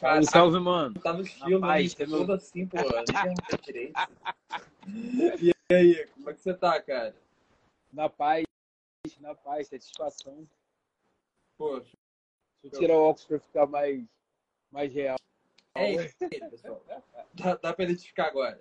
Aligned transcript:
Cara, 0.00 0.22
salve, 0.22 0.58
mano. 0.58 0.98
Tá 1.00 1.12
no 1.12 1.22
estilo, 1.22 1.60
Rapaz, 1.60 1.94
Tudo 1.94 2.32
assim, 2.32 2.66
pô. 2.66 2.78
E 5.40 5.74
aí, 5.74 6.06
como 6.08 6.28
é 6.28 6.34
que 6.34 6.40
você 6.40 6.52
tá, 6.52 6.80
cara? 6.82 7.14
Na 7.92 8.08
paz, 8.08 8.44
na 9.20 9.34
paz, 9.34 9.68
satisfação. 9.68 10.46
Pô, 11.56 11.80
Deixa 12.62 12.76
eu 12.76 12.80
tirar 12.80 12.94
o 12.94 13.02
óculos 13.02 13.26
pra 13.26 13.40
ficar 13.40 13.66
mais, 13.66 14.04
mais 14.70 14.92
real. 14.92 15.16
é 15.76 15.94
isso 15.94 16.16
aí, 16.20 16.50
pessoal. 16.50 16.84
Dá, 17.34 17.56
dá 17.56 17.72
pra 17.72 17.84
identificar 17.84 18.26
agora. 18.26 18.60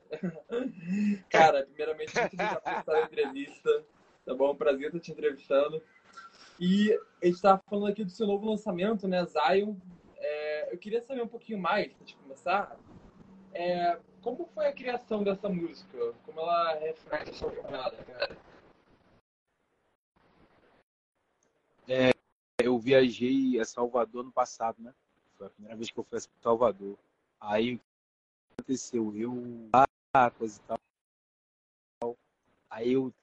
Cara, 1.30 1.66
primeiramente, 1.66 2.16
muito 2.16 2.34
obrigado 2.34 2.62
por 2.62 2.80
estar 2.80 2.94
na 2.94 3.02
entrevista. 3.04 3.86
Tá 4.26 4.34
bom? 4.34 4.56
Prazer 4.56 4.88
estar 4.88 5.00
te 5.00 5.12
entrevistando. 5.12 5.84
E 6.60 6.98
a 7.22 7.26
gente 7.26 7.42
tava 7.42 7.62
falando 7.70 7.92
aqui 7.92 8.04
do 8.04 8.12
seu 8.12 8.28
novo 8.28 8.50
lançamento, 8.50 9.08
né? 9.08 9.26
Zion. 9.26 9.76
É, 10.72 10.74
eu 10.74 10.78
queria 10.78 11.02
saber 11.02 11.22
um 11.22 11.28
pouquinho 11.28 11.60
mais, 11.60 11.94
antes 12.02 12.16
de 12.16 12.16
começar. 12.16 12.80
É, 13.54 14.00
como 14.22 14.46
foi 14.48 14.68
a 14.68 14.74
criação 14.74 15.24
dessa 15.24 15.50
música? 15.50 16.14
Como 16.24 16.40
ela 16.40 16.76
reflete 16.76 17.32
a 17.32 17.34
sua 17.34 17.54
jornada, 17.54 17.98
cara? 18.04 18.38
Eu 22.64 22.80
viajei 22.80 23.60
a 23.60 23.66
Salvador 23.66 24.24
no 24.24 24.32
passado, 24.32 24.82
né? 24.82 24.94
Foi 25.34 25.48
a 25.48 25.50
primeira 25.50 25.76
vez 25.76 25.92
que 25.92 26.00
eu 26.00 26.04
fui 26.04 26.18
a 26.18 26.22
Salvador. 26.42 26.98
Aí 27.40 27.76
o 27.76 27.78
que 27.78 27.84
aconteceu? 28.60 29.16
Eu 29.16 29.70
lá, 29.74 30.32
coisa 30.32 30.62
e 30.62 30.64
tal. 30.64 32.18
Aí 32.70 32.94
eu, 32.94 33.14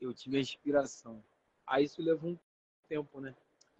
eu 0.00 0.14
tive 0.14 0.38
a 0.38 0.40
inspiração. 0.40 1.22
Aí 1.66 1.84
isso 1.84 2.00
levou 2.00 2.30
um 2.30 2.38
tempo, 2.88 3.20
né? 3.20 3.34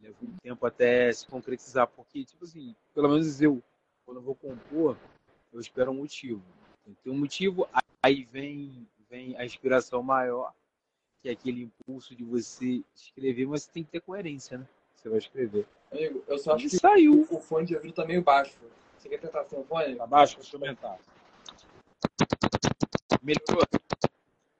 Levou 0.04 0.28
um 0.28 0.36
tempo 0.42 0.66
até 0.66 1.10
se 1.10 1.26
concretizar, 1.26 1.88
porque, 1.88 2.24
tipo 2.26 2.44
assim, 2.44 2.76
pelo 2.94 3.08
menos 3.08 3.40
eu, 3.40 3.62
quando 4.04 4.18
eu 4.18 4.22
vou 4.22 4.34
compor, 4.34 4.98
eu 5.50 5.58
espero 5.58 5.92
um 5.92 5.94
motivo. 5.94 6.42
Tem 7.02 7.10
um 7.10 7.18
motivo, 7.18 7.66
aí 8.02 8.24
vem, 8.24 8.86
vem 9.08 9.34
a 9.38 9.46
inspiração 9.46 10.02
maior, 10.02 10.52
que 11.22 11.30
é 11.30 11.32
aquele 11.32 11.62
impulso 11.62 12.14
de 12.14 12.22
você 12.22 12.84
escrever, 12.94 13.46
mas 13.46 13.66
tem 13.66 13.82
que 13.82 13.92
ter 13.92 14.00
coerência, 14.02 14.58
né? 14.58 14.68
Você 14.94 15.08
vai 15.08 15.16
escrever. 15.16 15.66
Amigo, 15.90 16.22
eu 16.26 16.38
só 16.38 16.52
acho 16.54 16.66
E 16.66 16.70
que 16.70 16.76
saiu. 16.76 17.26
o 17.30 17.40
fone 17.40 17.66
de 17.66 17.74
ouvido 17.74 17.94
tá 17.94 18.04
meio 18.04 18.20
baixo. 18.20 18.58
Você 18.98 19.08
quer 19.08 19.18
tentar 19.18 19.44
sem 19.44 19.58
o 19.58 19.64
fone? 19.64 19.96
Tá 19.96 20.06
baixo? 20.06 20.36
Deixa 20.36 20.54
eu 20.54 20.60
aumentar. 20.60 20.98
Melhorou? 23.22 23.66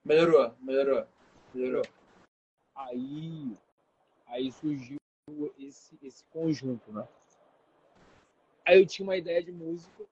Melhorou, 0.03 0.55
melhorou. 0.63 1.07
Melhorou. 1.53 1.85
Aí, 2.75 3.55
aí 4.27 4.51
surgiu 4.51 4.97
esse, 5.59 5.99
esse 6.03 6.25
conjunto, 6.25 6.93
né? 6.93 7.07
Aí 8.67 8.81
eu 8.81 8.87
tinha 8.87 9.07
uma 9.07 9.17
ideia 9.17 9.43
de 9.43 9.53
música, 9.53 10.05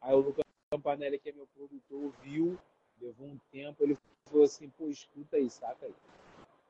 aí 0.00 0.14
o 0.14 0.20
Lucas 0.20 0.44
Campanelli, 0.70 1.18
que 1.18 1.30
é 1.30 1.32
meu 1.32 1.46
produtor, 1.48 2.12
viu, 2.22 2.58
levou 3.00 3.26
um 3.26 3.38
tempo, 3.50 3.82
ele 3.82 3.98
falou 4.26 4.44
assim, 4.44 4.68
pô, 4.70 4.88
escuta 4.88 5.36
aí, 5.36 5.50
saca 5.50 5.86
aí. 5.86 5.94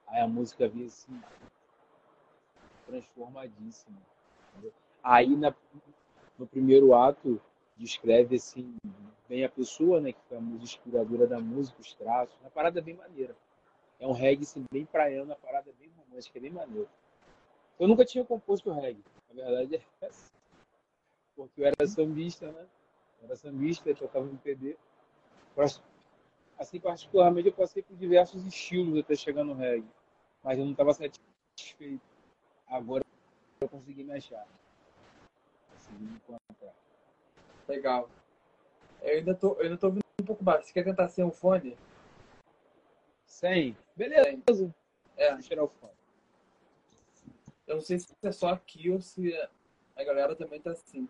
Aí 0.08 0.20
a 0.20 0.28
música 0.28 0.68
vinha 0.68 0.86
assim, 0.86 1.20
transformadíssima. 2.86 3.96
entendeu? 4.52 4.72
Aí 5.02 5.36
na, 5.36 5.54
no 6.38 6.46
primeiro 6.46 6.94
ato, 6.94 7.40
descreve 7.76 8.36
assim, 8.36 8.76
bem 9.28 9.44
a 9.44 9.48
pessoa, 9.48 10.00
né, 10.00 10.12
que 10.12 10.20
foi 10.28 10.36
a 10.36 10.40
música 10.40 10.64
inspiradora 10.64 11.26
da 11.26 11.40
música, 11.40 11.80
os 11.80 11.94
traços, 11.94 12.36
uma 12.40 12.50
parada 12.50 12.80
bem 12.82 12.94
maneira. 12.94 13.36
É 14.00 14.06
um 14.06 14.12
reggae 14.12 14.42
assim, 14.42 14.64
bem 14.72 14.84
praiano, 14.84 15.32
a 15.32 15.36
parada 15.36 15.72
bem 15.78 15.90
romântica, 15.96 16.40
bem 16.40 16.50
maneiro. 16.50 16.88
Eu 17.78 17.88
nunca 17.88 18.04
tinha 18.04 18.24
composto 18.24 18.70
reggae, 18.70 19.02
na 19.28 19.44
verdade 19.44 19.76
é 20.00 20.06
essa. 20.06 20.32
Porque 21.34 21.60
eu 21.60 21.66
era 21.66 21.86
sambista, 21.86 22.50
né? 22.52 22.66
Eu 23.20 23.26
era 23.26 23.36
sambista, 23.36 23.88
eu 23.88 23.96
tocava 23.96 24.24
no 24.24 24.38
PD. 24.38 24.76
Assim, 26.58 26.78
particularmente, 26.78 27.48
eu 27.48 27.54
passei 27.54 27.82
por 27.82 27.96
diversos 27.96 28.46
estilos 28.46 29.00
até 29.00 29.16
chegar 29.16 29.42
no 29.42 29.54
reggae. 29.54 29.88
Mas 30.42 30.58
eu 30.58 30.64
não 30.64 30.72
estava 30.72 30.92
satisfeito. 30.94 32.00
Agora 32.66 33.04
eu 33.60 33.68
consegui 33.68 34.04
me 34.04 34.12
achar. 34.12 34.46
Consegui 35.72 36.04
me 36.04 36.16
encontrar. 36.16 36.74
Legal. 37.66 38.08
Eu 39.02 39.18
ainda 39.18 39.34
tô, 39.34 39.54
eu 39.54 39.62
ainda 39.62 39.76
tô 39.76 39.86
ouvindo 39.86 40.04
um 40.20 40.24
pouco 40.24 40.44
baixo. 40.44 40.68
Você 40.68 40.72
quer 40.72 40.84
tentar 40.84 41.08
sem 41.08 41.24
o 41.24 41.30
fone? 41.30 41.76
Sem? 43.26 43.76
Beleza. 43.96 44.74
É, 45.16 45.32
Deixa 45.32 45.34
eu 45.34 45.42
tirar 45.42 45.64
o 45.64 45.68
fone. 45.68 45.93
Eu 47.66 47.76
não 47.76 47.82
sei 47.82 47.98
se 47.98 48.14
é 48.22 48.32
só 48.32 48.48
aqui 48.50 48.90
ou 48.90 49.00
se 49.00 49.32
a 49.96 50.04
galera 50.04 50.34
também 50.36 50.60
tá 50.60 50.70
assim. 50.72 51.08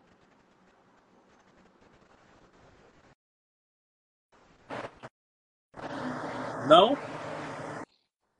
Não? 6.69 6.97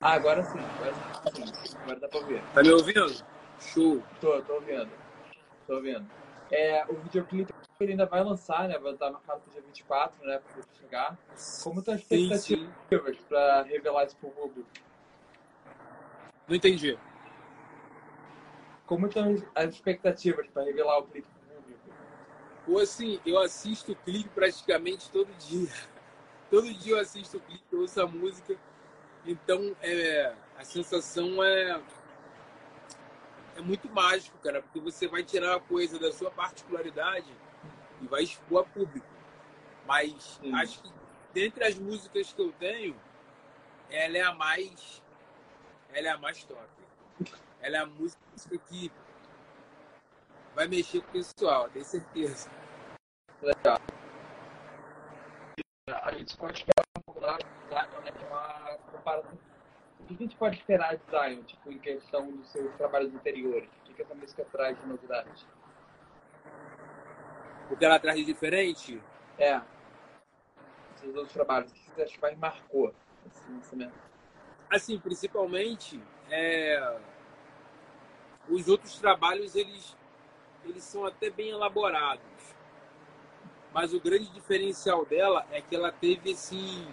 Ah, 0.01 0.13
agora 0.13 0.43
sim. 0.43 0.59
Agora 0.59 0.95
sim. 0.95 1.77
Agora 1.83 2.01
dá 2.01 2.09
pra 2.09 2.19
ouvir. 2.21 2.43
Tá 2.53 2.63
me 2.63 2.71
ouvindo? 2.71 3.25
Show. 3.61 4.03
Tô, 4.21 4.41
tô 4.43 4.55
ouvindo. 4.55 4.91
Tô 5.67 5.75
ouvindo. 5.75 6.09
É, 6.51 6.85
o 6.87 6.95
videoclipe 6.95 7.53
ele 7.81 7.93
ainda 7.93 8.07
vai 8.07 8.23
lançar, 8.23 8.69
né? 8.69 8.79
Vai 8.79 8.93
estar 8.93 9.11
marcado 9.11 9.41
pro 9.41 9.53
dia 9.53 9.63
24, 9.63 10.25
né? 10.27 10.39
Pra 10.39 10.63
chegar. 10.81 11.19
Como 11.63 11.81
estão 11.81 11.95
as 11.95 12.01
expectativas 12.01 13.17
pra 13.29 13.63
revelar 13.63 14.05
isso 14.05 14.17
pro 14.17 14.31
público? 14.31 14.69
Não 16.47 16.55
entendi. 16.55 16.99
Como 18.87 19.07
estão 19.07 19.35
as 19.55 19.75
expectativas 19.75 20.47
pra 20.49 20.63
revelar 20.63 20.99
o 20.99 21.05
clipe 21.05 21.27
pro 21.29 21.57
público? 21.57 21.81
Ou 22.69 22.79
assim, 22.79 23.21
eu 23.25 23.39
assisto 23.39 23.93
o 23.93 23.97
clipe 23.97 24.29
praticamente 24.31 25.11
todo 25.11 25.33
dia. 25.35 25.71
Todo 26.51 26.73
dia 26.73 26.93
eu 26.93 27.01
assisto 27.01 27.39
o 27.39 27.41
clipe, 27.41 27.65
eu 27.73 27.81
ouço 27.81 28.01
a 28.01 28.07
música. 28.07 28.57
Então, 29.27 29.75
é, 29.81 30.35
a 30.57 30.63
sensação 30.63 31.43
é, 31.43 31.81
é 33.57 33.61
muito 33.61 33.91
mágico, 33.91 34.39
cara, 34.39 34.63
porque 34.63 34.79
você 34.79 35.09
vai 35.09 35.25
tirar 35.25 35.53
uma 35.53 35.61
coisa 35.61 35.99
da 35.99 36.13
sua 36.13 36.31
particularidade 36.31 37.27
e 38.01 38.07
vai 38.07 38.23
expor 38.23 38.61
a 38.61 38.65
público. 38.65 39.07
Mas 39.87 40.39
Sim. 40.41 40.55
acho 40.55 40.83
que 40.83 40.93
dentre 41.33 41.65
as 41.65 41.77
músicas 41.77 42.33
que 42.33 42.41
eu 42.41 42.53
tenho, 42.53 42.95
ela 43.91 44.17
é 44.17 44.23
a 44.23 44.35
mais 44.35 45.03
ela 45.93 46.09
é 46.09 46.11
a 46.11 46.19
mais 46.19 46.45
top. 46.45 46.69
Ela 47.65 47.79
é 47.79 47.81
a 47.81 47.87
música 47.87 48.21
que 48.69 48.93
vai 50.55 50.69
mexer 50.69 51.01
com 51.01 51.09
o 51.09 51.13
pessoal, 51.13 51.67
tenho 51.71 51.83
certeza. 51.83 52.51
Legal. 53.41 53.79
A 55.89 56.13
gente 56.13 56.37
pode 56.37 56.59
esperar 56.59 56.85
um 56.99 57.01
pouco 57.01 57.21
da 57.23 57.39
Zion, 57.39 58.01
né? 58.03 58.13
Que 58.13 58.23
é 58.23 58.27
uma 58.27 58.79
comparação. 58.93 59.39
O 59.99 60.05
que 60.05 60.13
a 60.13 60.17
gente 60.19 60.37
pode 60.37 60.59
esperar 60.59 60.95
de 60.95 61.03
Zion, 61.09 61.43
tipo, 61.45 61.73
em 61.73 61.79
questão 61.79 62.31
dos 62.31 62.53
seus 62.53 62.71
trabalhos 62.75 63.15
anteriores? 63.15 63.71
O 63.71 63.85
que, 63.85 63.95
que 63.95 64.03
essa 64.03 64.15
música 64.15 64.47
traz 64.53 64.79
de 64.79 64.87
novidade? 64.87 65.47
O 67.71 67.77
que 67.79 67.85
ela 67.85 67.99
traz 67.99 68.19
de 68.19 68.27
diferente? 68.27 69.03
É. 69.39 69.59
Seus 70.97 71.17
outros 71.17 71.33
trabalhos, 71.33 71.71
o 71.71 71.75
que 71.75 71.91
você 71.95 72.03
acha 72.03 72.13
que 72.13 72.21
mais 72.21 72.37
marcou 72.37 72.95
esse 73.27 73.51
lançamento? 73.51 73.99
Assim, 74.69 74.99
principalmente, 74.99 75.99
é, 76.31 77.01
os 78.49 78.69
outros 78.69 78.99
trabalhos, 78.99 79.55
eles, 79.55 79.97
eles 80.65 80.85
são 80.85 81.07
até 81.07 81.31
bem 81.31 81.51
elaborados. 81.51 82.25
Mas 83.73 83.93
o 83.93 84.01
grande 84.01 84.31
diferencial 84.31 85.05
dela 85.05 85.47
é 85.51 85.61
que 85.61 85.75
ela 85.75 85.91
teve, 85.91 86.33
assim... 86.33 86.87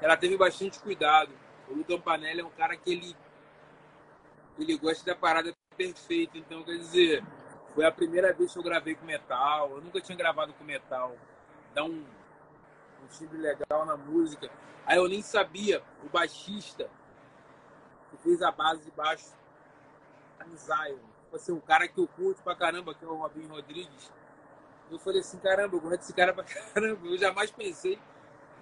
Ela 0.00 0.16
teve 0.16 0.36
bastante 0.36 0.78
cuidado. 0.80 1.32
O 1.68 1.74
Lu 1.74 1.84
Campanelli 1.84 2.40
é 2.40 2.44
um 2.44 2.50
cara 2.50 2.76
que 2.76 2.92
ele, 2.92 3.16
ele 4.58 4.76
gosta 4.78 5.04
da 5.04 5.16
parada 5.16 5.52
perfeita. 5.76 6.38
Então, 6.38 6.62
quer 6.62 6.76
dizer, 6.76 7.24
foi 7.74 7.84
a 7.84 7.90
primeira 7.90 8.32
vez 8.32 8.52
que 8.52 8.58
eu 8.58 8.62
gravei 8.62 8.94
com 8.94 9.04
metal. 9.04 9.70
Eu 9.70 9.80
nunca 9.80 10.00
tinha 10.00 10.16
gravado 10.16 10.52
com 10.52 10.64
metal. 10.64 11.16
Dá 11.74 11.84
um, 11.84 12.04
um 13.02 13.06
timbre 13.10 13.38
legal 13.38 13.86
na 13.86 13.96
música. 13.96 14.50
Aí 14.86 14.98
eu 14.98 15.08
nem 15.08 15.22
sabia, 15.22 15.82
o 16.04 16.08
baixista 16.08 16.88
que 18.10 18.16
fez 18.18 18.40
a 18.40 18.50
base 18.50 18.82
de 18.84 18.90
baixo 18.90 19.38
no 20.46 20.56
Zion. 20.56 20.98
Tipo 21.24 21.36
assim, 21.36 21.52
um 21.52 21.60
cara 21.60 21.86
que 21.88 21.98
eu 21.98 22.08
curto 22.08 22.42
pra 22.42 22.54
caramba, 22.54 22.94
que 22.94 23.04
é 23.04 23.08
o 23.08 23.14
Robinho 23.14 23.48
Rodrigues. 23.48 24.12
Eu 24.90 24.98
falei 24.98 25.20
assim, 25.20 25.38
caramba, 25.38 25.76
eu 25.76 25.80
gosto 25.80 25.98
desse 25.98 26.14
cara 26.14 26.32
pra 26.32 26.44
caramba. 26.72 27.06
Eu 27.06 27.18
jamais 27.18 27.50
pensei 27.50 27.98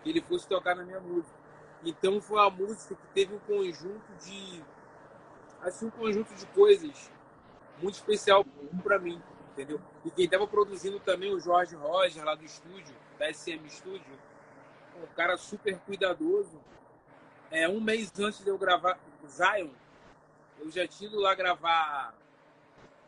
que 0.02 0.10
ele 0.10 0.20
fosse 0.20 0.48
tocar 0.48 0.74
na 0.74 0.84
minha 0.84 1.00
música. 1.00 1.36
Então 1.84 2.20
foi 2.20 2.38
uma 2.38 2.50
música 2.50 2.94
que 2.94 3.06
teve 3.14 3.34
um 3.34 3.38
conjunto 3.38 4.12
de. 4.24 4.62
Assim, 5.62 5.86
um 5.86 5.90
conjunto 5.90 6.34
de 6.34 6.46
coisas 6.46 7.10
muito 7.80 7.94
especial 7.94 8.44
pra 8.82 8.98
mim, 8.98 9.22
entendeu? 9.52 9.80
E 10.04 10.10
quem 10.10 10.28
tava 10.28 10.46
produzindo 10.46 10.98
também 11.00 11.32
o 11.32 11.38
Jorge 11.38 11.76
Roger 11.76 12.24
lá 12.24 12.34
do 12.34 12.44
estúdio, 12.44 12.94
da 13.18 13.32
SM 13.32 13.68
Studio, 13.68 14.18
um 14.96 15.06
cara 15.14 15.36
super 15.36 15.78
cuidadoso. 15.80 16.60
É, 17.50 17.68
um 17.68 17.80
mês 17.80 18.12
antes 18.18 18.42
de 18.42 18.48
eu 18.48 18.58
gravar 18.58 18.98
Zion, 19.28 19.70
eu 20.58 20.70
já 20.70 20.86
tinha 20.86 21.08
ido 21.08 21.20
lá 21.20 21.34
gravar 21.34 22.14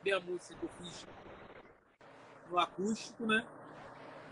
minha 0.03 0.21
música 0.21 0.55
que 0.55 0.65
eu 0.65 0.71
fiz 0.81 1.07
no 2.51 2.59
acústico, 2.59 3.27
né? 3.27 3.47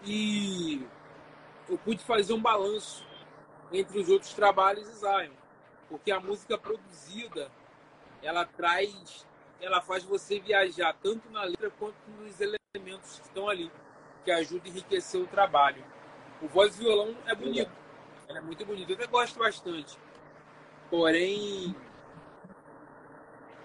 E 0.04 0.86
eu 1.68 1.78
pude 1.78 2.02
fazer 2.02 2.32
um 2.32 2.40
balanço 2.40 3.04
entre 3.72 3.98
os 3.98 4.08
outros 4.08 4.32
trabalhos 4.32 4.88
e 4.88 4.92
Zion, 4.92 5.32
porque 5.88 6.10
a 6.10 6.20
música 6.20 6.56
produzida 6.56 7.50
ela 8.22 8.44
traz, 8.44 9.26
ela 9.60 9.80
faz 9.80 10.04
você 10.04 10.38
viajar 10.38 10.94
tanto 11.02 11.28
na 11.30 11.42
letra 11.44 11.70
quanto 11.78 11.96
nos 12.18 12.40
elementos 12.40 13.18
que 13.18 13.26
estão 13.26 13.48
ali, 13.48 13.70
que 14.24 14.30
ajuda 14.30 14.62
a 14.66 14.68
enriquecer 14.68 15.20
o 15.20 15.26
trabalho. 15.26 15.84
O 16.40 16.48
voz 16.48 16.76
e 16.76 16.80
violão 16.80 17.16
é 17.26 17.34
bonito, 17.34 17.72
ela 18.28 18.38
é 18.38 18.42
muito 18.42 18.64
bonito, 18.64 18.90
eu 18.90 18.96
até 18.96 19.06
gosto 19.06 19.38
bastante. 19.38 19.98
Porém, 20.90 21.74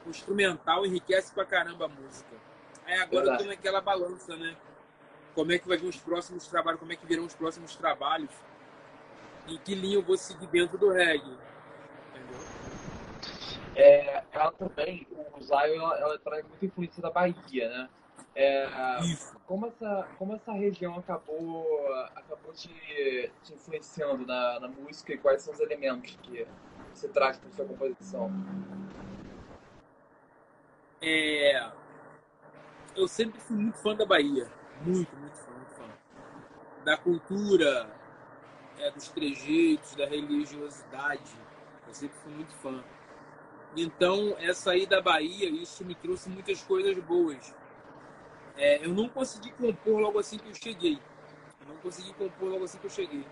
o 0.06 0.10
instrumental 0.10 0.86
enriquece 0.86 1.34
pra 1.34 1.46
caramba 1.46 1.86
a 1.86 1.88
música. 1.88 2.36
Aí 2.86 2.96
agora 2.96 3.10
Verdade. 3.10 3.32
eu 3.32 3.38
tô 3.38 3.56
naquela 3.56 3.82
balança, 3.82 4.36
né? 4.36 4.56
Como 5.34 5.52
é 5.52 5.60
que 5.60 5.68
vai 5.68 5.78
vir 5.78 5.88
os 5.88 5.98
próximos 5.98 6.48
trabalhos, 6.48 6.80
como 6.80 6.92
é 6.92 6.96
que 6.96 7.06
virão 7.06 7.26
os 7.26 7.36
próximos 7.36 7.76
trabalhos, 7.76 8.32
e 9.48 9.58
que 9.58 9.74
linha 9.76 9.96
eu 9.96 10.02
vou 10.02 10.18
seguir 10.18 10.48
dentro 10.48 10.78
do 10.78 10.92
reggae. 10.92 11.38
Entendeu? 12.10 12.40
É, 13.76 14.24
ela 14.32 14.52
também, 14.52 15.08
o 15.38 15.42
Zion, 15.42 15.58
ela, 15.58 16.00
ela 16.00 16.20
traz 16.20 16.46
muita 16.46 16.66
influência 16.66 17.02
da 17.02 17.10
Bahia, 17.10 17.70
né? 17.70 17.90
É, 18.34 18.68
como, 19.46 19.68
essa, 19.68 20.08
como 20.18 20.34
essa 20.36 20.54
região 20.54 20.98
acabou, 20.98 21.66
acabou 22.16 22.54
te, 22.54 22.70
te 23.44 23.54
influenciando 23.54 24.26
na, 24.26 24.60
na 24.62 24.68
música 24.70 25.14
e 25.14 25.18
quais 25.18 25.42
são 25.42 25.54
os 25.54 25.60
elementos 25.60 26.18
que 26.24 26.48
você 26.94 27.10
traz 27.10 27.38
para 27.38 27.52
sua 27.52 27.66
composição? 27.66 28.32
É, 31.02 31.72
eu 32.96 33.08
sempre 33.08 33.40
fui 33.40 33.58
muito 33.58 33.78
fã 33.80 33.96
da 33.96 34.06
Bahia. 34.06 34.48
Muito, 34.82 35.16
muito 35.18 35.36
fã, 35.36 35.52
muito 35.52 35.72
fã. 35.72 35.84
Da 36.86 36.96
cultura, 36.98 37.90
é, 38.78 38.92
dos 38.92 39.08
trejeitos, 39.10 39.96
da 39.96 40.06
religiosidade. 40.06 41.36
Eu 41.88 41.94
sempre 41.94 42.18
fui 42.20 42.34
muito 42.34 42.54
fã. 42.56 42.84
Então, 43.76 44.36
essa 44.38 44.72
aí 44.72 44.86
da 44.86 45.02
Bahia, 45.02 45.50
isso 45.50 45.84
me 45.84 45.96
trouxe 45.96 46.30
muitas 46.30 46.62
coisas 46.62 46.96
boas. 47.00 47.56
É, 48.56 48.86
eu 48.86 48.94
não 48.94 49.10
consegui 49.10 49.52
compor 49.54 50.00
logo 50.00 50.20
assim 50.20 50.38
que 50.38 50.50
eu 50.50 50.54
cheguei. 50.54 51.00
Eu 51.62 51.74
não 51.74 51.78
consegui 51.78 52.14
compor 52.14 52.50
logo 52.50 52.66
assim 52.66 52.78
que 52.78 52.86
eu 52.86 52.92
cheguei. 52.92 53.26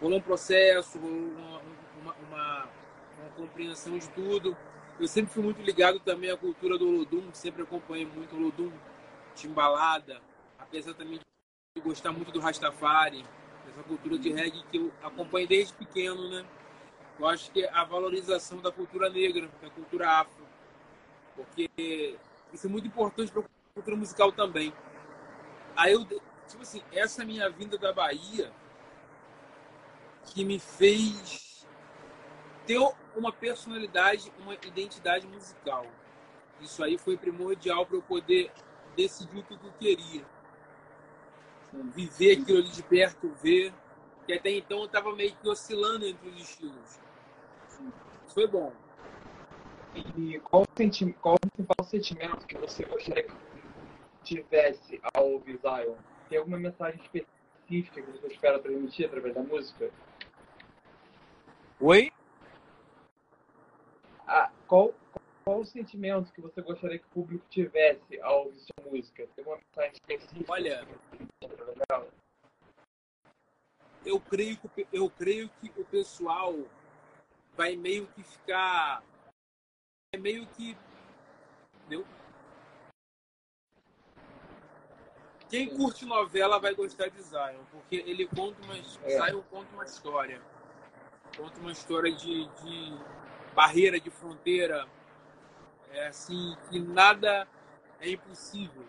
Rolou 0.00 0.18
um 0.18 0.22
processo, 0.22 0.98
rolou 0.98 1.16
uma, 1.16 1.58
uma, 2.02 2.14
uma, 2.28 2.68
uma 3.18 3.30
compreensão 3.36 3.96
de 3.96 4.10
tudo. 4.10 4.54
Eu 4.98 5.08
sempre 5.08 5.32
fui 5.32 5.42
muito 5.42 5.60
ligado 5.60 5.98
também 5.98 6.30
à 6.30 6.36
cultura 6.36 6.78
do 6.78 6.88
Olodum, 6.88 7.32
sempre 7.32 7.62
acompanhei 7.62 8.06
muito 8.06 8.34
o 8.36 8.38
Olodum, 8.38 8.72
Timbalada, 9.34 10.20
apesar 10.58 10.94
também 10.94 11.18
de 11.76 11.82
gostar 11.82 12.12
muito 12.12 12.30
do 12.30 12.38
Rastafari, 12.38 13.24
essa 13.68 13.82
cultura 13.82 14.16
de 14.16 14.30
reggae 14.30 14.62
que 14.70 14.76
eu 14.76 14.92
acompanho 15.02 15.48
desde 15.48 15.74
pequeno, 15.74 16.30
né? 16.30 16.46
Eu 17.18 17.26
acho 17.26 17.50
que 17.50 17.66
a 17.66 17.84
valorização 17.84 18.58
da 18.58 18.70
cultura 18.70 19.10
negra, 19.10 19.50
da 19.60 19.68
cultura 19.70 20.08
afro, 20.08 20.46
porque 21.34 22.16
isso 22.52 22.66
é 22.66 22.70
muito 22.70 22.86
importante 22.86 23.32
para 23.32 23.42
a 23.42 23.74
cultura 23.74 23.96
musical 23.96 24.30
também. 24.30 24.72
Aí 25.76 25.92
eu, 25.92 26.04
tipo 26.04 26.62
assim, 26.62 26.82
essa 26.92 27.24
minha 27.24 27.50
vinda 27.50 27.76
da 27.76 27.92
Bahia 27.92 28.52
que 30.26 30.44
me 30.44 30.60
fez 30.60 31.53
ter 32.66 32.78
uma 33.16 33.32
personalidade, 33.32 34.32
uma 34.38 34.54
identidade 34.54 35.26
musical. 35.26 35.86
Isso 36.60 36.82
aí 36.82 36.96
foi 36.98 37.16
primordial 37.16 37.84
para 37.86 37.96
eu 37.96 38.02
poder 38.02 38.50
decidir 38.96 39.38
o 39.38 39.42
que 39.42 39.54
eu 39.54 39.72
queria. 39.78 40.24
Viver 41.72 42.40
aquilo 42.40 42.58
ali 42.58 42.68
de 42.68 42.82
perto, 42.82 43.28
ver. 43.42 43.72
Que 44.26 44.32
até 44.32 44.50
então 44.50 44.78
eu 44.78 44.86
estava 44.86 45.14
meio 45.14 45.34
que 45.36 45.48
oscilando 45.48 46.06
entre 46.06 46.28
os 46.28 46.40
estilos. 46.40 47.00
Isso 48.24 48.34
foi 48.34 48.46
bom. 48.46 48.72
E 50.16 50.40
qual 50.40 50.62
o, 50.62 50.66
senti 50.76 51.12
qual 51.14 51.34
o 51.36 51.38
principal 51.38 51.84
sentimento 51.84 52.46
que 52.46 52.56
você 52.56 52.84
gostaria 52.84 53.22
que 53.24 53.34
tivesse 54.22 55.00
ao 55.12 55.32
ouvir 55.32 55.58
Zion? 55.58 55.94
Tem 56.28 56.38
alguma 56.38 56.58
mensagem 56.58 57.00
específica 57.00 58.02
que 58.02 58.10
você 58.10 58.26
espera 58.28 58.58
transmitir 58.58 59.06
através 59.06 59.34
da 59.34 59.42
música? 59.42 59.90
Oi? 61.80 62.10
Ah, 64.26 64.50
qual, 64.66 64.94
qual 65.44 65.60
o 65.60 65.64
sentimento 65.64 66.32
que 66.32 66.40
você 66.40 66.62
gostaria 66.62 66.98
que 66.98 67.06
o 67.06 67.10
público 67.10 67.44
tivesse 67.50 68.20
ao 68.20 68.46
ouvir 68.46 68.60
sua 68.60 68.90
música? 68.90 69.28
Tem 69.36 69.44
uma 69.44 69.56
mensagem 69.56 69.92
específica? 69.92 70.52
Olha, 70.52 70.86
eu 74.04 74.20
creio, 74.20 74.56
que, 74.56 74.86
eu 74.92 75.10
creio 75.10 75.48
que 75.60 75.72
o 75.76 75.84
pessoal 75.84 76.54
vai 77.56 77.76
meio 77.76 78.06
que 78.08 78.22
ficar. 78.22 79.02
É 80.14 80.18
meio 80.18 80.46
que. 80.48 80.76
Entendeu? 81.80 82.06
Quem 85.48 85.68
curte 85.76 86.04
novela 86.04 86.58
vai 86.58 86.74
gostar 86.74 87.08
de 87.08 87.22
Zion, 87.22 87.62
porque 87.70 87.96
ele 87.96 88.26
conta 88.26 88.60
uma, 88.62 88.76
é. 88.76 88.82
Zion 88.82 89.42
conta 89.50 89.72
uma 89.74 89.84
história. 89.84 90.42
Conta 91.36 91.60
uma 91.60 91.72
história 91.72 92.12
de, 92.12 92.46
de 92.46 92.98
barreira 93.54 93.98
de 93.98 94.10
fronteira, 94.10 94.86
é 95.92 96.08
assim, 96.08 96.56
que 96.68 96.78
nada 96.78 97.46
é 98.00 98.10
impossível 98.10 98.84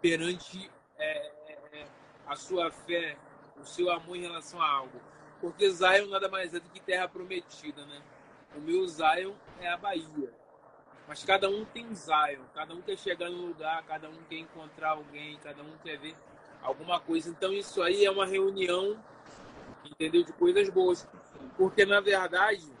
perante 0.00 0.70
é, 0.98 1.32
é, 1.48 1.58
é, 1.72 1.86
a 2.26 2.36
sua 2.36 2.70
fé, 2.70 3.16
o 3.60 3.64
seu 3.64 3.90
amor 3.90 4.16
em 4.16 4.22
relação 4.22 4.60
a 4.60 4.70
algo. 4.70 5.00
Porque 5.40 5.70
Zion 5.70 6.06
nada 6.08 6.28
mais 6.28 6.54
é 6.54 6.60
do 6.60 6.68
que 6.68 6.80
terra 6.80 7.08
prometida, 7.08 7.84
né? 7.86 8.02
O 8.54 8.60
meu 8.60 8.86
Zion 8.86 9.32
é 9.60 9.68
a 9.68 9.76
Bahia. 9.76 10.30
Mas 11.08 11.24
cada 11.24 11.48
um 11.48 11.64
tem 11.64 11.92
Zion, 11.94 12.44
cada 12.54 12.74
um 12.74 12.82
quer 12.82 12.98
chegar 12.98 13.30
no 13.30 13.46
lugar, 13.46 13.82
cada 13.84 14.08
um 14.08 14.22
quer 14.28 14.36
encontrar 14.36 14.90
alguém, 14.90 15.38
cada 15.38 15.62
um 15.62 15.76
quer 15.82 15.98
ver 15.98 16.14
alguma 16.62 17.00
coisa. 17.00 17.30
Então 17.30 17.52
isso 17.52 17.82
aí 17.82 18.04
é 18.04 18.10
uma 18.10 18.26
reunião, 18.26 19.02
entendeu, 19.84 20.22
de 20.22 20.32
coisas 20.34 20.68
boas. 20.68 21.08
Porque 21.56 21.84
na 21.86 22.00
verdade 22.00 22.79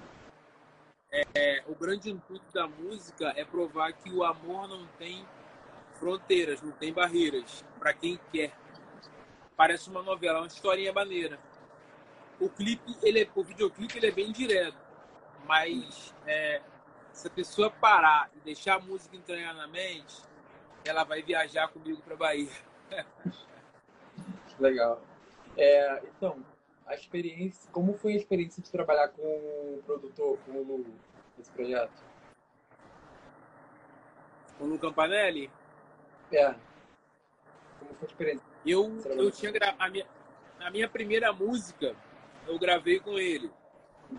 é, 1.12 1.62
o 1.66 1.74
grande 1.74 2.10
intuito 2.10 2.44
da 2.52 2.66
música 2.66 3.32
é 3.36 3.44
provar 3.44 3.92
que 3.92 4.10
o 4.10 4.22
amor 4.22 4.68
não 4.68 4.86
tem 4.98 5.26
fronteiras, 5.98 6.62
não 6.62 6.72
tem 6.72 6.92
barreiras 6.92 7.64
para 7.78 7.92
quem 7.92 8.18
quer. 8.32 8.52
Parece 9.56 9.90
uma 9.90 10.02
novela, 10.02 10.40
uma 10.40 10.46
historinha 10.46 10.92
maneira. 10.92 11.38
O 12.38 12.48
clipe, 12.48 12.96
ele 13.02 13.22
é, 13.22 13.28
o 13.34 13.42
videoclipe, 13.42 13.98
ele 13.98 14.06
é 14.06 14.10
bem 14.10 14.32
direto, 14.32 14.78
mas 15.46 16.14
é, 16.26 16.62
se 17.12 17.26
a 17.26 17.30
pessoa 17.30 17.70
parar 17.70 18.30
e 18.36 18.40
deixar 18.40 18.76
a 18.76 18.80
música 18.80 19.16
entranhar 19.16 19.54
na 19.54 19.66
mente, 19.66 20.16
ela 20.84 21.04
vai 21.04 21.22
viajar 21.22 21.68
comigo 21.68 22.00
para 22.02 22.16
Bahia. 22.16 22.48
Legal. 24.58 25.02
É, 25.56 26.02
então, 26.04 26.42
a 26.90 26.94
experiência, 26.96 27.70
como 27.70 27.94
foi 27.94 28.14
a 28.14 28.16
experiência 28.16 28.60
de 28.60 28.68
trabalhar 28.68 29.08
com 29.10 29.22
o 29.22 29.82
produtor, 29.86 30.36
com 30.44 30.50
o 30.50 30.62
Lu, 30.64 30.86
nesse 31.38 31.48
projeto? 31.52 32.02
Com 34.58 34.64
o 34.64 34.66
Lu 34.70 34.78
Campanelli? 34.78 35.48
É. 36.32 36.52
Como 37.78 37.94
foi 37.94 38.08
a 38.08 38.10
experiência? 38.10 38.46
Eu, 38.66 38.98
eu 39.04 39.30
tinha 39.30 39.52
gra... 39.52 39.76
a, 39.78 39.88
minha, 39.88 40.04
a 40.58 40.68
minha 40.68 40.88
primeira 40.88 41.32
música, 41.32 41.94
eu 42.48 42.58
gravei 42.58 42.98
com 42.98 43.16
ele. 43.16 43.52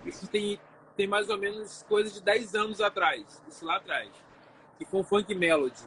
Isso 0.05 0.25
tem, 0.29 0.57
tem 0.95 1.07
mais 1.07 1.29
ou 1.29 1.37
menos 1.37 1.83
coisa 1.83 2.09
de 2.09 2.21
10 2.21 2.55
anos 2.55 2.79
atrás, 2.79 3.43
isso 3.49 3.65
lá 3.65 3.75
atrás. 3.75 4.09
Que 4.77 4.85
foi 4.85 5.01
um 5.01 5.03
funk 5.03 5.35
melody. 5.35 5.83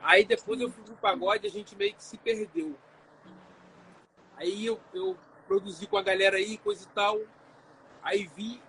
Aí 0.00 0.24
depois 0.24 0.60
eu 0.60 0.70
fui 0.70 0.84
pro 0.84 0.94
pagode 0.94 1.44
e 1.44 1.48
a 1.48 1.50
gente 1.50 1.74
meio 1.74 1.92
que 1.92 2.04
se 2.04 2.16
perdeu. 2.18 2.76
Aí 4.36 4.64
eu, 4.64 4.80
eu 4.94 5.16
produzir 5.46 5.86
com 5.86 5.96
a 5.96 6.02
galera 6.02 6.36
aí, 6.36 6.58
coisa 6.58 6.84
e 6.84 6.88
tal. 6.88 7.20
Aí 8.02 8.26
vi 8.36 8.60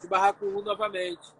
de 0.00 0.06
Barraco 0.06 0.44
novamente. 0.62 1.34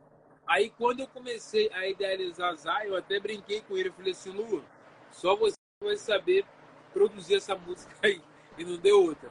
Aí 0.47 0.71
quando 0.71 1.01
eu 1.01 1.09
comecei 1.09 1.71
a 1.73 1.87
idealizar 1.87 2.55
Zay, 2.57 2.89
eu 2.89 2.97
até 2.97 3.19
brinquei 3.19 3.61
com 3.63 3.77
ele. 3.77 3.89
Eu 3.89 3.93
falei 3.93 4.13
assim, 4.13 4.31
Lu, 4.31 4.65
só 5.11 5.35
você 5.37 5.57
vai 5.83 5.97
saber 5.97 6.45
produzir 6.93 7.37
essa 7.37 7.55
música 7.55 7.95
aí. 8.03 8.23
E 8.57 8.65
não 8.65 8.77
deu 8.77 9.03
outra. 9.05 9.31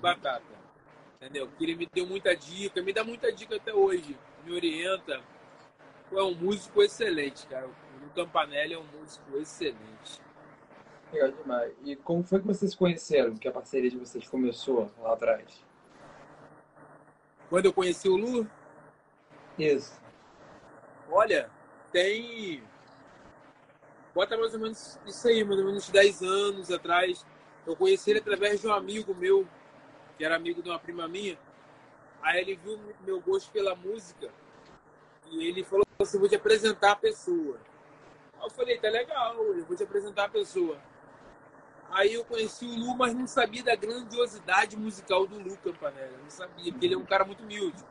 Batata. 0.00 0.58
Entendeu? 1.16 1.48
Porque 1.48 1.64
ele 1.64 1.76
me 1.76 1.86
deu 1.86 2.06
muita 2.06 2.34
dica, 2.36 2.80
me 2.82 2.92
dá 2.92 3.04
muita 3.04 3.32
dica 3.32 3.56
até 3.56 3.72
hoje. 3.72 4.16
Me 4.44 4.52
orienta. 4.52 5.22
É 6.10 6.22
um 6.22 6.34
músico 6.34 6.82
excelente, 6.82 7.46
cara. 7.46 7.68
O 7.68 8.10
Campanelli 8.14 8.74
é 8.74 8.78
um 8.78 8.86
músico 8.86 9.36
excelente. 9.36 10.27
Legal 11.12 11.30
demais. 11.32 11.72
E 11.84 11.96
como 11.96 12.22
foi 12.22 12.40
que 12.40 12.46
vocês 12.46 12.74
conheceram? 12.74 13.36
Que 13.36 13.48
a 13.48 13.52
parceria 13.52 13.90
de 13.90 13.96
vocês 13.96 14.28
começou 14.28 14.90
lá 15.00 15.14
atrás? 15.14 15.64
Quando 17.48 17.64
eu 17.64 17.72
conheci 17.72 18.08
o 18.08 18.16
Lu? 18.16 18.48
Isso. 19.58 19.98
Olha, 21.10 21.50
tem. 21.90 22.62
Bota 24.14 24.36
mais 24.36 24.52
ou 24.52 24.60
menos 24.60 24.98
isso 25.06 25.28
aí, 25.28 25.42
mais 25.44 25.58
ou 25.58 25.66
menos 25.66 25.88
10 25.88 26.22
anos 26.22 26.70
atrás. 26.70 27.24
Eu 27.66 27.74
conheci 27.74 28.10
ele 28.10 28.18
através 28.18 28.60
de 28.60 28.66
um 28.66 28.72
amigo 28.72 29.14
meu, 29.14 29.46
que 30.16 30.24
era 30.24 30.36
amigo 30.36 30.62
de 30.62 30.68
uma 30.68 30.78
prima 30.78 31.08
minha. 31.08 31.38
Aí 32.22 32.40
ele 32.40 32.56
viu 32.56 32.78
meu 33.06 33.20
gosto 33.20 33.50
pela 33.50 33.74
música 33.74 34.30
e 35.30 35.46
ele 35.46 35.64
falou 35.64 35.86
assim: 35.98 36.18
vou 36.18 36.28
te 36.28 36.36
apresentar 36.36 36.92
a 36.92 36.96
pessoa. 36.96 37.58
Aí 38.34 38.44
eu 38.44 38.50
falei: 38.50 38.78
tá 38.78 38.88
legal, 38.90 39.34
eu 39.36 39.64
vou 39.64 39.76
te 39.76 39.84
apresentar 39.84 40.24
a 40.24 40.28
pessoa. 40.28 40.78
Aí 41.90 42.14
eu 42.14 42.24
conheci 42.24 42.66
o 42.66 42.74
Lu, 42.74 42.96
mas 42.96 43.14
não 43.14 43.26
sabia 43.26 43.62
da 43.62 43.74
grandiosidade 43.74 44.76
musical 44.76 45.26
do 45.26 45.38
Lu 45.38 45.56
Campanella. 45.58 46.18
Não 46.22 46.30
sabia, 46.30 46.70
porque 46.70 46.86
ele 46.86 46.94
é 46.94 46.98
um 46.98 47.06
cara 47.06 47.24
muito 47.24 47.42
humilde. 47.42 47.82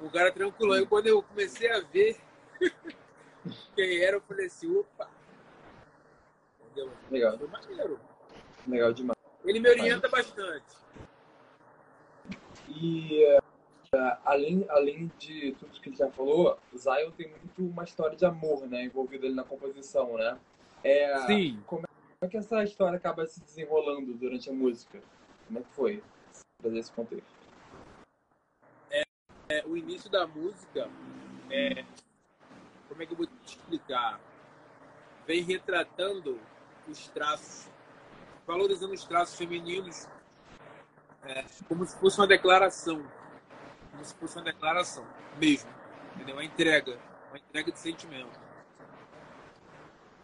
Um 0.00 0.08
cara 0.08 0.30
tranquilo. 0.30 0.72
Aí 0.72 0.86
quando 0.86 1.08
eu 1.08 1.22
comecei 1.22 1.70
a 1.70 1.80
ver 1.80 2.16
quem 3.74 3.98
era, 4.02 4.16
eu 4.16 4.20
falei 4.20 4.46
assim, 4.46 4.74
opa. 4.76 5.10
Entendeu? 6.60 6.92
Legal. 7.10 7.38
Foi 7.38 7.48
maneiro. 7.48 8.00
Legal 8.66 8.92
demais. 8.92 9.16
Ele 9.44 9.60
me 9.60 9.70
orienta 9.70 10.08
bastante. 10.08 10.76
E 12.68 13.24
uh, 13.94 14.18
além, 14.24 14.66
além 14.68 15.10
de 15.18 15.52
tudo 15.58 15.80
que 15.80 15.88
ele 15.88 15.96
já 15.96 16.10
falou, 16.10 16.58
o 16.72 16.78
Zion 16.78 17.10
tem 17.12 17.28
muito 17.30 17.62
uma 17.62 17.84
história 17.84 18.16
de 18.16 18.24
amor, 18.24 18.66
né? 18.66 18.84
Envolvida 18.84 19.26
ali 19.26 19.34
na 19.34 19.44
composição, 19.44 20.16
né? 20.16 20.38
É, 20.82 21.18
Sim. 21.26 21.62
Como 21.66 21.85
é 22.20 22.28
que 22.28 22.36
essa 22.36 22.62
história 22.62 22.96
acaba 22.96 23.26
se 23.26 23.40
desenrolando 23.42 24.14
durante 24.14 24.48
a 24.48 24.52
música? 24.52 25.02
Como 25.46 25.58
é 25.58 25.62
que 25.62 25.68
foi? 25.70 26.02
Fazer 26.62 26.78
esse 26.78 26.92
contexto. 26.92 27.36
É, 28.90 29.02
é, 29.48 29.66
o 29.66 29.76
início 29.76 30.10
da 30.10 30.26
música, 30.26 30.88
é, 31.50 31.84
como 32.88 33.02
é 33.02 33.06
que 33.06 33.12
eu 33.12 33.16
vou 33.16 33.26
te 33.26 33.56
explicar? 33.56 34.20
Vem 35.26 35.42
retratando 35.42 36.40
os 36.88 37.08
traços, 37.08 37.68
valorizando 38.46 38.94
os 38.94 39.04
traços 39.04 39.36
femininos 39.36 40.08
é, 41.24 41.44
como 41.68 41.84
se 41.84 41.96
fosse 41.98 42.18
uma 42.18 42.26
declaração. 42.26 43.04
Como 43.90 44.04
se 44.04 44.14
fosse 44.14 44.36
uma 44.36 44.44
declaração 44.44 45.06
mesmo. 45.38 45.70
Entendeu? 46.14 46.36
Uma 46.36 46.44
entrega. 46.44 46.98
Uma 47.28 47.38
entrega 47.38 47.72
de 47.72 47.78
sentimento. 47.78 48.40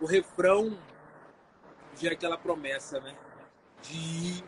O 0.00 0.06
refrão 0.06 0.78
é 2.02 2.08
aquela 2.08 2.36
promessa, 2.36 3.00
né? 3.00 3.14
De, 3.82 4.42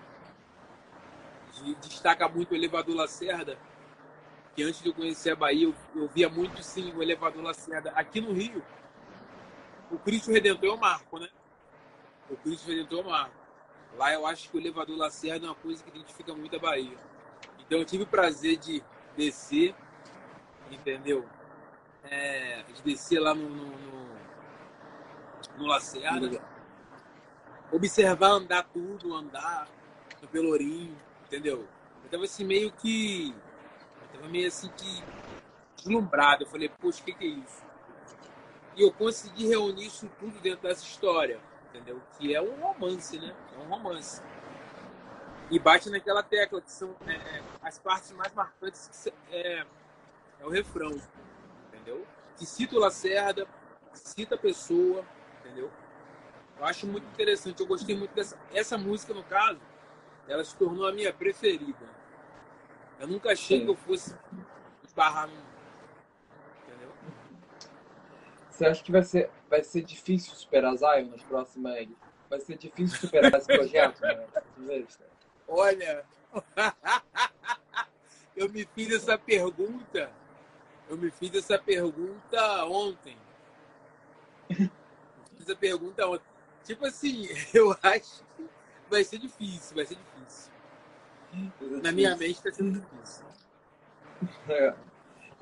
de 1.53 1.75
destaca 1.77 2.29
muito 2.29 2.53
o 2.53 2.55
elevador 2.55 2.97
Lacerda, 2.97 3.59
que 4.55 4.63
antes 4.63 4.83
de 4.83 4.89
eu 4.89 4.95
conhecer 4.95 5.31
a 5.31 5.37
Bahia, 5.37 5.67
eu, 5.67 5.75
eu 5.95 6.09
via 6.09 6.29
muito 6.29 6.63
sim 6.63 6.93
o 6.93 7.03
elevador 7.03 7.43
Lacerda. 7.43 7.91
Aqui 7.91 8.21
no 8.21 8.33
Rio, 8.33 8.63
o 9.91 9.99
Cristo 9.99 10.33
Redentor 10.33 10.71
é 10.71 10.73
o 10.73 10.79
marco, 10.79 11.19
né? 11.19 11.29
O 12.31 12.37
Cristo 12.37 12.69
Redentor 12.69 13.01
é 13.01 13.03
o 13.03 13.11
marco. 13.11 13.35
Lá 13.97 14.13
eu 14.13 14.27
acho 14.27 14.51
que 14.51 14.57
o 14.57 14.61
elevador 14.61 14.97
Lacerda 14.97 15.47
é 15.47 15.49
uma 15.49 15.55
coisa 15.55 15.83
que 15.83 15.91
identifica 15.91 16.35
muito 16.35 16.57
a 16.57 16.59
Bahia. 16.59 16.97
Então 17.61 17.79
eu 17.79 17.85
tive 17.85 18.03
o 18.03 18.07
prazer 18.07 18.57
de 18.57 18.83
descer, 19.17 19.75
entendeu? 20.71 21.25
É, 22.03 22.63
de 22.63 22.83
descer 22.83 23.21
lá 23.21 23.35
no, 23.35 23.49
no, 23.49 23.67
no, 23.67 24.19
no 25.59 25.67
Lacerda, 25.67 26.43
observar 27.75 28.29
andar 28.29 28.65
tudo, 28.65 29.15
andar 29.15 29.69
no 30.21 30.29
Pelourinho, 30.29 30.97
entendeu? 31.27 31.67
Eu 32.05 32.11
tava 32.11 32.25
assim 32.25 32.45
meio 32.45 32.71
que. 32.73 33.35
Eu 34.03 34.19
tava 34.19 34.29
meio 34.31 34.49
assim 34.49 34.71
que 34.77 35.03
deslumbrado. 35.77 36.45
Eu 36.45 36.49
falei, 36.49 36.69
poxa, 36.69 37.01
o 37.01 37.05
que, 37.05 37.15
que 37.15 37.25
é 37.25 37.29
isso? 37.29 37.65
E 38.77 38.83
eu 38.83 38.93
consegui 38.93 39.47
reunir 39.47 39.87
isso 39.87 40.11
tudo 40.19 40.41
dentro 40.41 40.63
dessa 40.63 40.83
história 40.83 41.41
entendeu? 41.75 42.01
Que 42.17 42.35
é 42.35 42.41
um 42.41 42.55
romance, 42.61 43.19
né? 43.19 43.35
É 43.55 43.59
um 43.59 43.69
romance. 43.69 44.23
E 45.51 45.59
bate 45.59 45.91
naquela 45.91 46.23
tecla 46.23 46.61
que 46.61 46.71
são 46.71 46.95
é, 47.07 47.43
as 47.63 47.79
partes 47.79 48.13
mais 48.13 48.33
marcantes 48.33 48.89
que 48.89 49.37
é, 49.37 49.67
é 50.41 50.45
o 50.47 50.49
refrão, 50.49 50.93
entendeu? 51.69 52.07
Que 52.37 52.47
cita 52.47 52.77
o 52.77 52.79
Lacerda, 52.79 53.47
cita 53.93 54.37
a 54.37 54.39
pessoa, 54.39 55.05
entendeu? 55.41 55.71
Eu 56.59 56.65
acho 56.65 56.87
muito 56.87 57.07
interessante. 57.09 57.61
Eu 57.61 57.67
gostei 57.67 57.97
muito 57.97 58.15
dessa 58.15 58.39
essa 58.53 58.79
música 58.79 59.13
no 59.13 59.25
caso. 59.25 59.61
Ela 60.29 60.45
se 60.45 60.57
tornou 60.57 60.87
a 60.87 60.93
minha 60.93 61.13
preferida. 61.13 61.89
Eu 62.99 63.09
nunca 63.09 63.33
achei 63.33 63.59
Sim. 63.59 63.65
que 63.65 63.71
eu 63.71 63.77
fosse 63.77 64.17
esbarrar 64.83 65.29
num 65.29 65.55
você 68.55 68.67
acha 68.67 68.85
que 68.85 68.93
vai 68.93 69.03
ser, 69.03 69.29
vai 69.51 69.65
ser 69.65 69.83
difícil 69.83 70.33
superar 70.37 70.77
Zion 70.77 71.09
nas 71.11 71.23
próximas. 71.23 71.89
Vai 72.31 72.39
ser 72.39 72.57
difícil 72.57 72.97
superar 73.01 73.35
esse 73.35 73.49
projeto? 73.49 74.01
Né? 74.01 74.87
Olha, 75.49 76.05
eu 78.37 78.49
me 78.49 78.65
fiz 78.73 78.95
essa 78.95 79.19
pergunta. 79.19 80.09
Eu 80.89 80.97
me 80.97 81.11
fiz 81.11 81.35
essa 81.35 81.59
pergunta 81.59 82.65
ontem. 82.67 83.17
Fiz 85.37 85.51
a 85.51 85.57
pergunta 85.57 86.07
ontem. 86.07 86.25
Tipo 86.65 86.87
assim, 86.87 87.29
eu 87.55 87.77
acho 87.83 88.25
que 88.37 88.49
vai 88.91 89.05
ser 89.05 89.19
difícil, 89.19 89.77
vai 89.77 89.87
ser 89.87 89.97
difícil. 89.97 90.53
Na 91.83 91.93
minha 91.93 92.17
mente 92.17 92.37
está 92.37 92.53
sendo 92.53 92.81
difícil. 92.81 93.25
É 94.49 94.75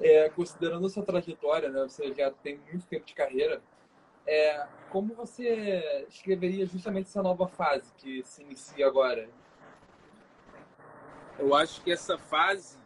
é, 0.03 0.29
considerando 0.31 0.87
a 0.87 0.91
sua 0.91 1.05
trajetória, 1.05 1.71
né, 1.71 1.83
você 1.83 2.13
já 2.13 2.31
tem 2.31 2.59
muito 2.69 2.87
tempo 2.87 3.07
de 3.07 3.15
carreira, 3.15 3.63
é, 4.27 4.67
como 4.91 5.15
você 5.15 6.07
escreveria 6.09 6.67
justamente 6.67 7.07
essa 7.07 7.23
nova 7.23 7.47
fase 7.47 7.93
que 7.99 8.23
se 8.25 8.43
inicia 8.43 8.87
agora? 8.87 9.29
Eu 11.39 11.55
acho 11.55 11.81
que 11.83 11.91
essa 11.91 12.19
fase 12.19 12.79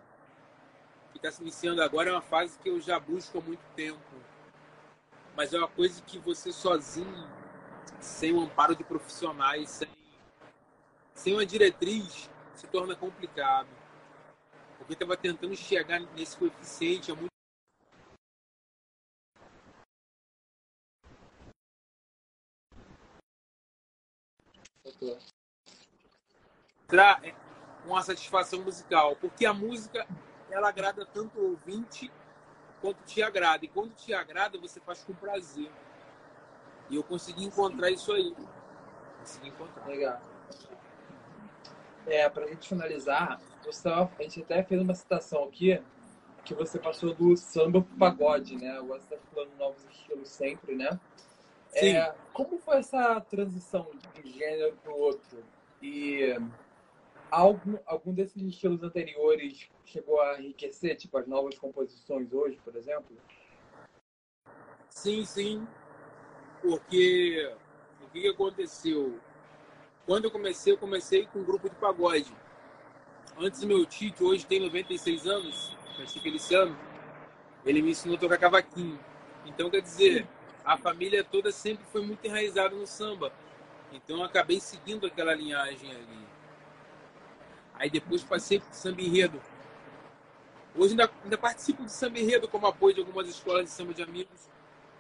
que 1.11 1.19
está 1.19 1.31
se 1.31 1.43
iniciando 1.43 1.83
agora 1.83 2.11
é 2.11 2.13
uma 2.13 2.23
fase 2.23 2.59
que 2.59 2.69
eu 2.69 2.81
já 2.81 2.99
busco 2.99 3.39
há 3.39 3.41
muito 3.41 3.65
tempo. 3.75 4.01
Mas 5.35 5.53
é 5.53 5.59
uma 5.59 5.69
coisa 5.69 6.01
que 6.03 6.19
você 6.19 6.53
sozinho, 6.53 7.29
sem 8.01 8.33
o 8.33 8.41
amparo 8.41 8.75
de 8.75 8.85
profissionais, 8.85 9.71
sem, 9.71 9.89
sem 11.15 11.33
uma 11.35 11.47
diretriz, 11.47 12.31
se 12.55 12.67
torna 12.67 12.95
complicado 12.95 13.69
porque 14.87 14.93
estava 14.93 15.17
tentando 15.17 15.57
chegar 15.57 16.01
nesse 16.15 16.37
coeficiente 16.37 17.11
há 17.11 17.15
muito 17.15 17.27
uma 27.85 28.03
satisfação 28.03 28.63
musical, 28.63 29.17
porque 29.17 29.45
a 29.45 29.53
música 29.53 30.07
ela 30.51 30.69
agrada 30.69 31.05
tanto 31.05 31.39
o 31.39 31.51
ouvinte 31.51 32.13
quanto 32.81 33.03
te 33.05 33.23
agrada. 33.23 33.65
E 33.65 33.69
quando 33.69 33.93
te 33.95 34.15
agrada, 34.15 34.59
você 34.59 34.81
faz 34.81 35.03
com 35.03 35.13
prazer. 35.15 35.71
E 36.89 36.97
eu 36.97 37.03
consegui 37.03 37.45
encontrar 37.45 37.91
isso 37.91 38.13
aí. 38.13 38.35
Consegui 39.21 39.49
encontrar. 39.49 39.87
Legal. 39.87 40.21
É, 42.07 42.29
pra 42.29 42.47
gente 42.47 42.69
finalizar, 42.69 43.41
você, 43.65 43.89
a 43.89 44.09
gente 44.21 44.43
até 44.43 44.63
fez 44.63 44.81
uma 44.81 44.95
citação 44.95 45.45
aqui 45.45 45.83
que 46.45 46.55
você 46.55 46.79
passou 46.79 47.13
do 47.13 47.37
samba 47.37 47.83
pro 47.83 47.99
pagode, 47.99 48.57
né? 48.57 48.79
Agora 48.79 49.01
você 49.01 49.17
tá 49.17 49.23
falando 49.35 49.57
novos 49.59 49.85
estilos 49.87 50.29
sempre, 50.29 50.77
né? 50.77 51.01
Sim. 51.71 51.97
É, 51.97 52.15
como 52.33 52.59
foi 52.59 52.79
essa 52.79 53.21
transição 53.21 53.91
de 53.93 54.21
um 54.21 54.33
gênero 54.33 54.77
para 54.77 54.93
o 54.93 54.99
outro? 54.99 55.45
E 55.83 56.39
algum, 57.31 57.77
algum 57.85 58.15
desses 58.15 58.41
estilos 58.41 58.83
anteriores 58.85 59.69
chegou 59.85 60.21
a 60.21 60.41
enriquecer, 60.41 60.97
tipo 60.97 61.19
as 61.19 61.27
novas 61.27 61.59
composições 61.59 62.33
hoje, 62.33 62.59
por 62.65 62.77
exemplo? 62.77 63.17
Sim, 64.91 65.25
sim. 65.25 65.67
Porque 66.67 67.49
o 68.03 68.11
que 68.11 68.27
aconteceu? 68.27 69.21
Quando 70.05 70.25
eu 70.25 70.33
comecei, 70.33 70.73
eu 70.73 70.77
comecei 70.77 71.25
com 71.27 71.39
um 71.39 71.45
grupo 71.45 71.71
de 71.71 71.77
pagode. 71.77 72.35
Antes 73.39 73.63
meu 73.63 73.87
tio, 73.87 74.13
que 74.13 74.25
hoje 74.25 74.45
tem 74.45 74.59
96 74.59 75.29
anos, 75.29 75.77
nasci 75.97 76.21
esse 76.29 76.55
ano, 76.57 76.77
ele 77.65 77.81
me 77.81 77.93
ensinou 77.93 78.17
a 78.17 78.19
tocar 78.19 78.37
cavaquinho. 78.37 78.99
Então, 79.45 79.71
quer 79.71 79.81
dizer, 79.81 80.27
a 80.65 80.77
família 80.77 81.23
toda 81.23 81.53
sempre 81.53 81.85
foi 81.93 82.05
muito 82.05 82.25
enraizada 82.25 82.75
no 82.75 82.85
samba. 82.85 83.33
Então, 83.93 84.17
eu 84.17 84.25
acabei 84.25 84.59
seguindo 84.59 85.07
aquela 85.07 85.35
linhagem 85.37 85.93
ali. 85.93 86.27
Aí 87.75 87.89
depois 87.89 88.25
passei 88.25 88.59
para 88.59 88.73
o 88.73 88.75
samba 88.75 89.03
enredo. 89.03 89.41
Hoje 90.75 90.95
ainda, 90.95 91.09
ainda 91.23 91.39
participo 91.39 91.85
do 91.85 91.89
samba 91.89 92.19
enredo 92.19 92.49
como 92.49 92.67
apoio 92.67 92.93
de 92.93 93.01
algumas 93.03 93.29
escolas 93.29 93.67
de 93.67 93.71
samba 93.71 93.95
de 93.95 94.03
amigos, 94.03 94.49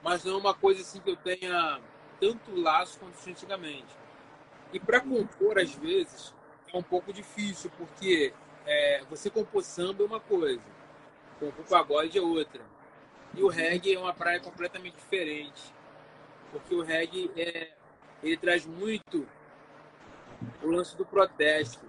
mas 0.02 0.24
não 0.24 0.34
é 0.34 0.36
uma 0.36 0.54
coisa 0.54 0.80
assim 0.80 1.00
que 1.00 1.10
eu 1.10 1.16
tenha 1.16 1.80
tanto 2.20 2.54
laço 2.54 2.98
quanto 2.98 3.16
antigamente. 3.28 3.94
E 4.72 4.80
para 4.80 5.00
compor, 5.00 5.58
às 5.58 5.74
vezes, 5.74 6.34
é 6.72 6.76
um 6.76 6.82
pouco 6.82 7.12
difícil, 7.12 7.70
porque 7.76 8.32
é, 8.66 9.02
você 9.08 9.30
compor 9.30 9.62
samba 9.62 10.02
é 10.02 10.06
uma 10.06 10.20
coisa, 10.20 10.64
compor 11.38 11.64
pagode 11.66 12.18
é 12.18 12.20
outra. 12.20 12.62
E 13.34 13.42
o 13.42 13.48
reggae 13.48 13.94
é 13.94 13.98
uma 13.98 14.14
praia 14.14 14.40
completamente 14.40 14.96
diferente. 14.96 15.74
Porque 16.50 16.74
o 16.74 16.82
reggae 16.82 17.30
é, 17.36 17.72
ele 18.22 18.36
traz 18.36 18.64
muito 18.64 19.28
o 20.62 20.70
lance 20.70 20.96
do 20.96 21.04
protesto. 21.04 21.84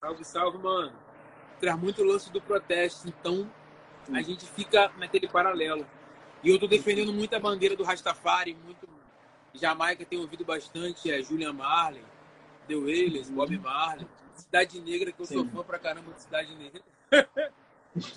Salve, 0.00 0.24
salve, 0.24 0.58
mano. 0.58 0.92
Traz 1.58 1.78
muito 1.78 2.02
o 2.02 2.04
lance 2.04 2.30
do 2.30 2.40
protesto. 2.40 3.08
Então, 3.08 3.50
a 4.12 4.20
gente 4.20 4.44
fica 4.44 4.92
naquele 4.98 5.26
paralelo. 5.26 5.86
E 6.44 6.50
eu 6.50 6.58
tô 6.58 6.66
defendendo 6.68 7.10
muito 7.10 7.34
a 7.34 7.40
bandeira 7.40 7.74
do 7.74 7.82
Rastafari, 7.82 8.54
muito. 8.54 8.86
Jamaica 9.54 10.04
tem 10.04 10.18
ouvido 10.18 10.44
bastante, 10.44 11.10
é 11.10 11.22
Julian 11.22 11.52
Marley, 11.52 12.02
The 12.68 12.74
Wailers, 12.74 13.30
Bob 13.30 13.56
Marley. 13.58 14.06
Cidade 14.34 14.80
Negra, 14.80 15.12
que 15.12 15.22
eu 15.22 15.26
Sim. 15.26 15.34
sou 15.34 15.46
fã 15.46 15.62
pra 15.62 15.78
caramba 15.78 16.12
de 16.12 16.20
Cidade 16.20 16.54
Negra. 16.56 16.82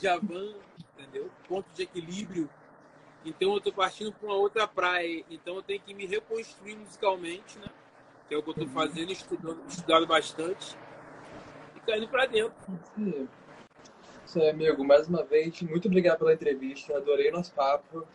Javan, 0.01 0.55
entendeu? 0.97 1.29
Ponto 1.47 1.69
de 1.73 1.83
equilíbrio. 1.83 2.49
Então 3.23 3.53
eu 3.53 3.61
tô 3.61 3.71
partindo 3.71 4.11
para 4.11 4.27
uma 4.27 4.35
outra 4.35 4.67
praia. 4.67 5.23
Então 5.29 5.55
eu 5.55 5.63
tenho 5.63 5.79
que 5.79 5.93
me 5.93 6.05
reconstruir 6.05 6.75
musicalmente, 6.75 7.59
né? 7.59 7.67
Que 8.27 8.35
é 8.35 8.37
o 8.37 8.43
que 8.43 8.49
eu 8.49 8.53
tô 8.55 8.67
fazendo, 8.67 9.11
estudando, 9.11 9.63
estudado 9.67 10.07
bastante. 10.07 10.75
E 11.75 11.79
caindo 11.81 12.07
para 12.07 12.25
dentro. 12.25 12.55
Sim. 12.95 13.27
Isso 14.27 14.41
aí, 14.41 14.49
amigo. 14.49 14.83
Mais 14.83 15.07
uma 15.07 15.23
vez, 15.23 15.61
muito 15.61 15.87
obrigado 15.87 16.17
pela 16.17 16.33
entrevista. 16.33 16.97
Adorei 16.97 17.31
nosso 17.31 17.53
papo. 17.53 18.05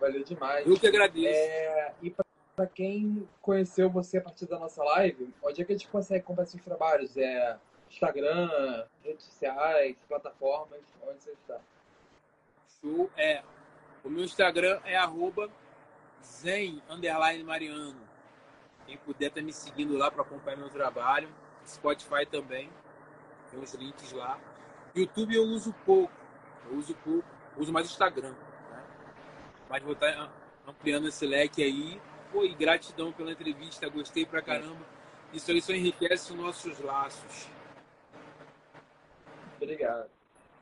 Valeu 0.00 0.24
demais. 0.24 0.66
Eu 0.66 0.80
que 0.80 0.86
agradeço. 0.86 1.28
É... 1.28 1.92
E 2.00 2.10
para 2.56 2.66
quem 2.66 3.28
conheceu 3.42 3.90
você 3.90 4.16
a 4.16 4.22
partir 4.22 4.46
da 4.46 4.58
nossa 4.58 4.82
live, 4.82 5.28
onde 5.42 5.60
é 5.60 5.64
que 5.66 5.72
a 5.72 5.76
gente 5.76 5.86
consegue 5.88 6.24
comprar 6.24 6.46
seus 6.46 6.64
trabalhos? 6.64 7.14
É 7.18 7.58
Instagram, 7.90 8.86
redes 9.04 9.26
sociais, 9.26 9.94
plataformas, 10.08 10.80
onde 11.06 11.22
você 11.22 11.32
está? 11.32 11.60
Show. 12.80 13.10
É, 13.14 13.42
o 14.02 14.08
meu 14.08 14.24
Instagram 14.24 14.80
é 14.86 14.96
arroba 14.96 15.50
zen, 16.24 16.82
mariano. 17.44 18.08
Quem 18.86 18.96
puder 18.96 19.26
estar 19.26 19.40
tá 19.42 19.44
me 19.44 19.52
seguindo 19.52 19.98
lá 19.98 20.10
para 20.10 20.22
acompanhar 20.22 20.56
meu 20.56 20.70
trabalho. 20.70 21.28
Spotify 21.66 22.24
também. 22.24 22.70
Tem 23.50 23.60
os 23.60 23.74
links 23.74 24.12
lá. 24.12 24.40
YouTube 24.94 25.34
eu 25.34 25.44
uso 25.44 25.74
pouco. 25.84 26.12
Eu 26.70 26.76
uso 26.78 26.94
pouco. 26.96 27.24
uso 27.56 27.72
mais 27.72 27.86
Instagram. 27.86 28.30
Né? 28.30 28.84
Mas 29.68 29.82
vou 29.82 29.92
estar 29.92 30.12
tá 30.12 30.32
ampliando 30.66 31.08
esse 31.08 31.26
leque 31.26 31.62
aí. 31.62 32.00
Pô, 32.32 32.44
e 32.44 32.54
gratidão 32.54 33.12
pela 33.12 33.32
entrevista. 33.32 33.88
Gostei 33.88 34.26
pra 34.26 34.42
caramba. 34.42 34.84
Isso 35.32 35.50
aí 35.50 35.60
só 35.60 35.72
enriquece 35.72 36.32
os 36.32 36.38
nossos 36.38 36.78
laços. 36.80 37.48
Obrigado. 39.56 40.08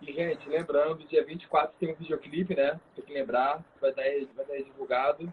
E, 0.03 0.13
gente, 0.13 0.49
lembrando, 0.49 1.07
dia 1.07 1.25
24 1.25 1.75
tem 1.79 1.93
um 1.93 1.95
videoclipe, 1.95 2.55
né? 2.55 2.79
Tem 2.95 3.05
que 3.05 3.13
lembrar, 3.13 3.65
vai 3.81 3.91
estar, 3.91 4.03
vai 4.35 4.45
estar 4.45 4.71
divulgado. 4.71 5.33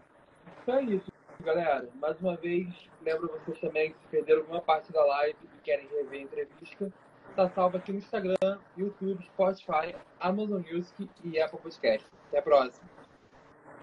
Então 0.62 0.76
é 0.76 0.82
isso, 0.84 1.12
galera. 1.40 1.88
Mais 1.96 2.18
uma 2.20 2.36
vez, 2.36 2.68
lembro 3.02 3.28
vocês 3.28 3.60
também 3.60 3.92
que 3.92 3.98
se 3.98 4.06
perderam 4.08 4.40
alguma 4.40 4.60
parte 4.60 4.90
da 4.92 5.04
live 5.04 5.36
e 5.42 5.60
querem 5.62 5.86
rever 5.88 6.20
a 6.20 6.22
entrevista, 6.22 6.92
está 7.34 7.48
salvo 7.48 7.76
aqui 7.76 7.90
no 7.92 7.98
Instagram, 7.98 8.58
YouTube, 8.76 9.24
Spotify, 9.24 9.96
Amazon 10.20 10.62
Music 10.72 11.10
e 11.24 11.40
Apple 11.40 11.58
Podcast. 11.58 12.06
Até 12.28 12.38
a 12.38 12.42
próxima. 12.42 12.88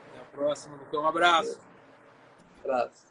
Até 0.10 0.20
a 0.22 0.26
próxima, 0.32 0.80
Um 0.94 1.06
abraço. 1.06 1.60
Um 1.60 2.60
abraço. 2.70 3.11